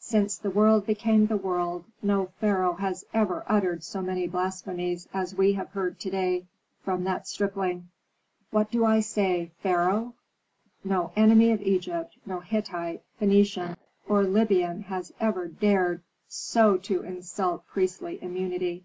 Since 0.00 0.38
the 0.38 0.50
world 0.50 0.86
became 0.86 1.26
the 1.28 1.36
world, 1.36 1.84
no 2.02 2.32
pharaoh 2.40 2.72
has 2.72 3.04
ever 3.14 3.44
uttered 3.46 3.84
so 3.84 4.02
many 4.02 4.26
blasphemies 4.26 5.06
as 5.14 5.36
we 5.36 5.52
have 5.52 5.68
heard 5.70 6.00
to 6.00 6.10
day 6.10 6.46
from 6.84 7.04
that 7.04 7.28
stripling. 7.28 7.88
What 8.50 8.72
do 8.72 8.84
I 8.84 8.98
say, 8.98 9.52
pharaoh? 9.60 10.14
No 10.82 11.12
enemy 11.14 11.52
of 11.52 11.62
Egypt, 11.62 12.16
no 12.26 12.40
Hittite, 12.40 13.04
Phœnician, 13.20 13.76
or 14.08 14.24
Libyan 14.24 14.80
has 14.82 15.12
ever 15.20 15.46
dared 15.46 16.02
so 16.26 16.76
to 16.78 17.02
insult 17.04 17.64
priestly 17.68 18.18
immunity." 18.20 18.82